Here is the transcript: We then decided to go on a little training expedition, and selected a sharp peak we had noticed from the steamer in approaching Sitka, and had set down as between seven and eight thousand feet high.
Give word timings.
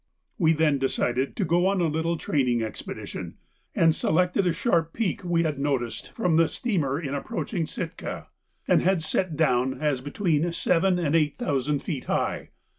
We 0.39 0.53
then 0.53 0.79
decided 0.79 1.35
to 1.35 1.45
go 1.45 1.67
on 1.67 1.79
a 1.79 1.85
little 1.85 2.17
training 2.17 2.63
expedition, 2.63 3.35
and 3.75 3.93
selected 3.93 4.47
a 4.47 4.51
sharp 4.51 4.93
peak 4.93 5.23
we 5.23 5.43
had 5.43 5.59
noticed 5.59 6.11
from 6.13 6.37
the 6.37 6.47
steamer 6.47 6.99
in 6.99 7.13
approaching 7.13 7.67
Sitka, 7.67 8.25
and 8.67 8.81
had 8.81 9.03
set 9.03 9.37
down 9.37 9.79
as 9.79 10.01
between 10.01 10.51
seven 10.53 10.97
and 10.97 11.15
eight 11.15 11.37
thousand 11.37 11.83
feet 11.83 12.05
high. 12.05 12.49